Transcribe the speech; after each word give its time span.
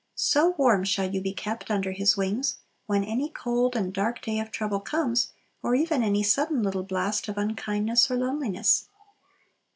So 0.15 0.55
warm 0.57 0.83
shall 0.83 1.11
you 1.13 1.21
be 1.21 1.31
kept 1.31 1.69
"under 1.69 1.91
His 1.91 2.17
wings," 2.17 2.55
when 2.87 3.03
any 3.03 3.29
cold 3.29 3.75
and 3.75 3.93
dark 3.93 4.19
day 4.19 4.39
of 4.39 4.49
trouble 4.49 4.79
comes, 4.79 5.31
or 5.61 5.75
even 5.75 6.01
any 6.01 6.23
sudden 6.23 6.63
little 6.63 6.81
blast 6.81 7.27
of 7.27 7.37
unkindness 7.37 8.09
or 8.09 8.15
loneliness. 8.17 8.85